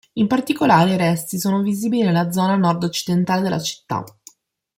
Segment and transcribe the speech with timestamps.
[0.15, 4.03] In particolare i resti sono visibili nella zona nord-occidentale della città.